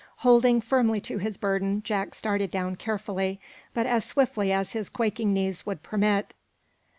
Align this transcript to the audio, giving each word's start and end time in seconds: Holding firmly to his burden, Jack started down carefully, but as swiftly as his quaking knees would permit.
Holding 0.25 0.61
firmly 0.61 0.99
to 1.01 1.19
his 1.19 1.37
burden, 1.37 1.83
Jack 1.83 2.15
started 2.15 2.49
down 2.49 2.75
carefully, 2.75 3.39
but 3.75 3.85
as 3.85 4.03
swiftly 4.03 4.51
as 4.51 4.71
his 4.71 4.89
quaking 4.89 5.31
knees 5.31 5.63
would 5.67 5.83
permit. 5.83 6.33